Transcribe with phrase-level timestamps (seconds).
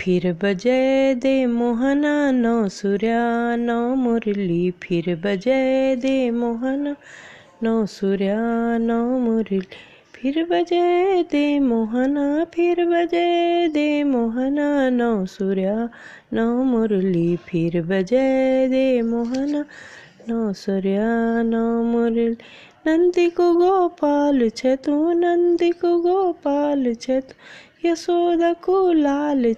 [0.00, 6.96] फिर बजे दे मोहना नौ सूर्या नौ मुरली। फिर बजे दे मोहना
[7.62, 8.36] नौ सूर्या
[8.78, 9.60] नौ मुरली।
[10.14, 15.88] फिर बजे दे मोहना, फिर बजे दे मोहना नौ सूर्या
[16.32, 18.26] नौ मुरली। फिर बजे
[18.68, 19.64] दे मोहना
[20.28, 22.36] नौ सूर्या नौ मुरली।
[22.86, 27.34] नंदी को गोपाल छे तू नंदी को गोपाल छतु
[27.84, 29.52] यशोदा को लाल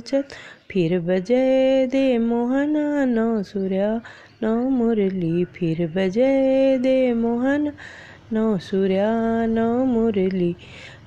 [0.00, 0.34] छत
[0.70, 3.88] फिर बजे दे मोहना नौ सूर्या,
[4.42, 6.28] नौ मुरली। फिर बजे
[6.78, 7.72] दे मोहन
[8.32, 9.08] नौ सूर्या,
[9.46, 10.54] नौ मुरली।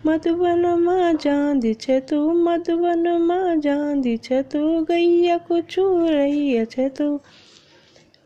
[0.05, 7.20] मधुबन माँ चांदी छतु मधुबन माँ चांदी छतु गैया को चूरैया छतु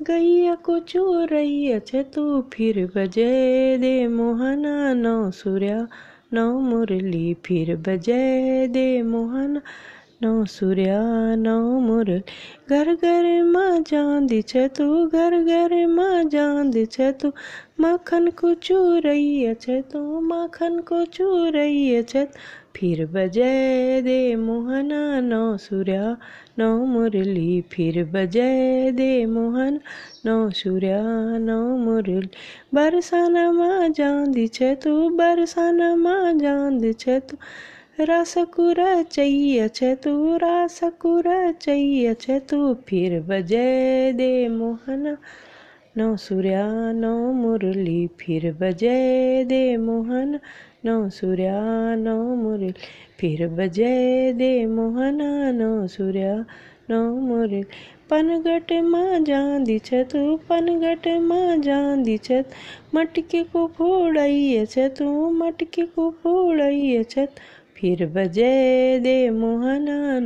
[0.01, 3.31] गैया को चूरैया छतु फिर बजे
[3.77, 5.87] दे मोहना नौ सूर्या
[6.33, 9.61] नौ मुरली फिर बजे दे मोहन।
[10.21, 11.01] नौ सूर्या,
[11.35, 12.19] नौ मुरली।
[12.69, 17.31] घर घर माँ छे छतु घर घर माँ छे छतु
[17.79, 22.33] माखन को चूरैया तू, माखन को चूरैया छत
[22.75, 26.17] फिर बजे दे मोहना, नौ सूर्या,
[26.59, 29.79] नौ मुरली। फिर बजे दे मोहन,
[30.25, 31.01] नौ सूर्या,
[31.37, 32.29] नौ मुरली।
[32.73, 37.37] बरसाना माँ जांदी छे तू, बरसाना माँ जांदी छे तू।
[38.05, 43.67] रासकुरा चाहिए छे तू रासकुरा चाहिए छे तू। फिर बजे
[44.13, 45.17] दे मोहना
[45.97, 50.39] नौ सूर्या, नौ मुरली, फिर बजे दे मोहन।
[50.85, 51.61] नौ सूर्या,
[51.95, 52.73] नौ मुरली,
[53.19, 56.45] फिर बजे दे मोहना। नौ सूर्या,
[56.89, 57.63] नौ मुरली,
[58.09, 62.45] पनगट माँ जांदी छतु, पनगट माँ जांदी छत।
[62.95, 67.35] मटके को फोड़ाइए छतु, मटके को फोड़ाइए छत।
[67.75, 70.19] फिर बजे दे मोहना।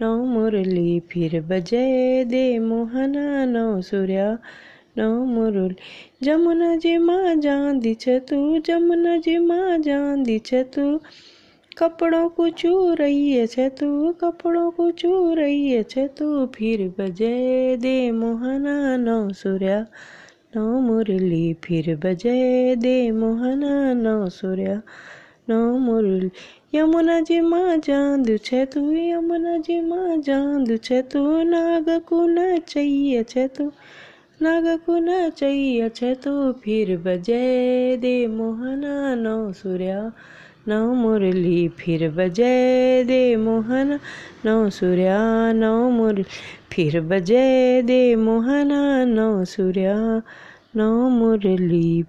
[0.00, 4.38] नौ मुरली फिर बजे दे मोहना, नौ सूर्या,
[4.98, 5.76] नौ मुरली।
[6.22, 11.00] जमुना जी माँ जांदी छतु जमुना जी माँ जांदी छतु
[11.78, 18.10] कपड़ों को चू रही है तू, कपड़ों को चू रही है तू। फिर बजे दे
[18.10, 19.86] मोहना, नौ सूर्या,
[20.56, 24.82] नौ मुरली। फिर बजे दे मोहना, नौ सूर्या
[25.50, 26.30] मुरली
[26.74, 32.58] यमुना जी माँ जांद छे तू, यमुना जी माँ जांद छे तू। नाग को न
[32.58, 33.72] चाहिए छे तू,
[34.42, 40.12] नाग को न चाहिए छे तू। फिर बजे दे मोहना नौ सूर्या,
[40.68, 43.98] नौ मुरली। फिर बजे दे मोहन
[44.44, 46.24] नौ सूर्या, नौ मुरली
[46.72, 50.22] फिर बजे दे मोहना नौ सूर्या,
[50.76, 52.04] नौ मुरली।